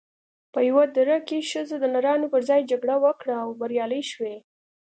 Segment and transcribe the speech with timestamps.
[0.53, 4.35] په یوه دره کې ښځو د نرانو پر ځای جګړه وکړه او بریالۍ شوې